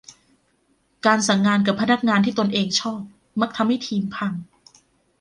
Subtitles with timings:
[1.05, 3.01] การสั่งงานกับพนักงานที่ตนเองชอบ
[3.41, 4.33] มักทำให้ทีมพัง